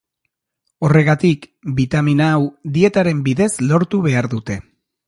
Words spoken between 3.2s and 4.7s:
bidez lortu behar dute.